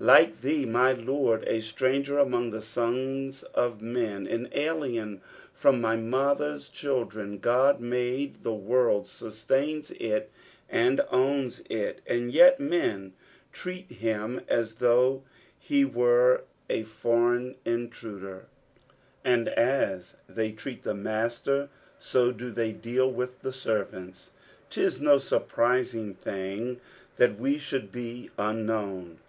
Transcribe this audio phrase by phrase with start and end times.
[0.00, 5.22] Like thee, my Lord, a stranger among the sons of men, an alien
[5.54, 7.40] from my mother's children.
[7.42, 10.30] Rod made the world, sustains it,
[10.68, 13.14] and owns it, and yet men
[13.50, 15.22] treat him as though
[15.66, 18.44] be wero a foreign intruder;
[19.24, 24.32] and as they treat the Master, so do they deal with the ser ▼ants."
[24.68, 26.78] 'Tis no surprising thing
[27.16, 29.20] that we should be unknown."